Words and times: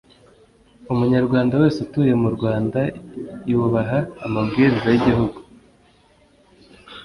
umunyarwanda 0.91 1.53
wese 1.61 1.77
utuye 1.85 2.13
mu 2.21 2.29
rwanda 2.35 2.79
yubaha 3.49 3.99
amabwiriza 4.25 4.87
y’igihugu 4.91 5.39